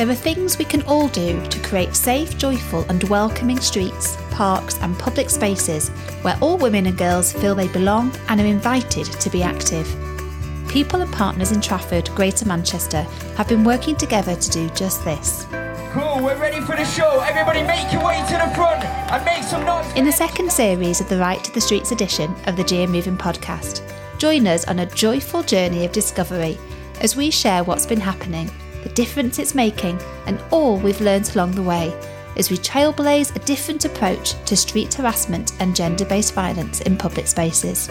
[0.00, 4.78] There are things we can all do to create safe, joyful, and welcoming streets, parks,
[4.78, 5.90] and public spaces
[6.22, 9.86] where all women and girls feel they belong and are invited to be active.
[10.70, 13.02] People and partners in Trafford, Greater Manchester,
[13.36, 15.44] have been working together to do just this.
[15.92, 17.20] Cool, we're ready for the show.
[17.20, 19.94] Everybody make your way to the front and make some noise.
[19.96, 23.18] In the second series of the Right to the Streets edition of the GM Moving
[23.18, 23.82] podcast,
[24.16, 26.56] join us on a joyful journey of discovery
[27.02, 28.50] as we share what's been happening,
[28.82, 31.92] the difference it's making, and all we've learnt along the way
[32.36, 37.26] as we trailblaze a different approach to street harassment and gender based violence in public
[37.26, 37.88] spaces.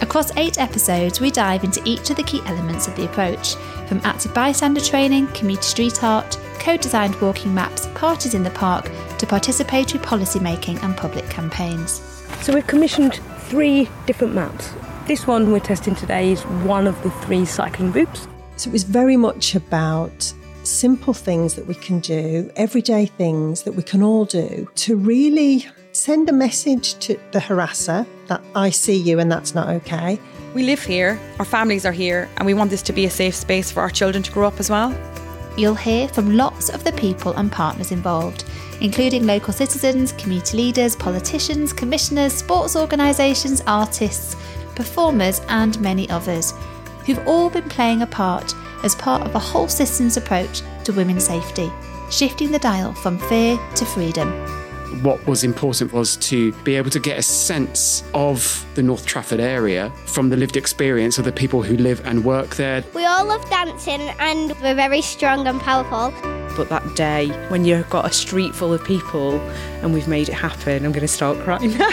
[0.00, 3.56] Across eight episodes, we dive into each of the key elements of the approach,
[3.86, 8.86] from active bystander training, community street art, co designed walking maps, parties in the park,
[9.18, 12.00] to participatory policy making and public campaigns.
[12.40, 14.72] So we've commissioned three different maps.
[15.06, 18.26] This one we're testing today is one of the three cycling routes.
[18.60, 20.34] So it was very much about
[20.64, 25.66] simple things that we can do, everyday things that we can all do to really
[25.92, 30.20] send a message to the harasser that I see you and that's not okay.
[30.52, 33.34] We live here, our families are here, and we want this to be a safe
[33.34, 34.94] space for our children to grow up as well.
[35.56, 38.44] You'll hear from lots of the people and partners involved,
[38.82, 44.36] including local citizens, community leaders, politicians, commissioners, sports organisations, artists,
[44.74, 46.52] performers, and many others,
[47.06, 51.24] who've all been playing a part as part of a whole systems approach to women's
[51.24, 51.70] safety,
[52.10, 54.30] shifting the dial from fear to freedom.
[55.02, 59.38] What was important was to be able to get a sense of the North Trafford
[59.38, 62.82] area from the lived experience of the people who live and work there.
[62.92, 66.12] We all love dancing and we're very strong and powerful.
[66.56, 69.38] But that day when you've got a street full of people
[69.80, 71.86] and we've made it happen, I'm going to start crying now.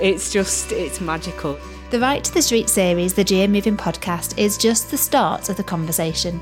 [0.00, 1.58] it's just, it's magical.
[1.88, 5.56] The Right to the Street series, the GM Moving podcast, is just the start of
[5.56, 6.40] the conversation.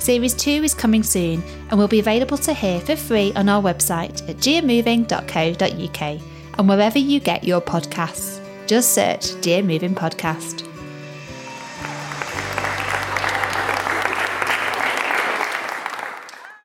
[0.00, 3.62] Series 2 is coming soon and will be available to hear for free on our
[3.62, 6.22] website at gmmoving.co.uk
[6.58, 8.44] and wherever you get your podcasts.
[8.66, 10.71] Just search GM Moving Podcast.